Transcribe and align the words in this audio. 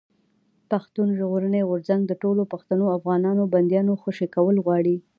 پښتون 0.71 1.07
ژغورني 1.17 1.61
غورځنګ 1.69 2.01
د 2.07 2.13
ټولو 2.21 2.41
پښتنو 2.53 2.85
افغانانو 2.97 3.43
بنديانو 3.53 3.93
خوشي 4.01 4.27
کول 4.35 4.55
غواړي. 4.65 4.95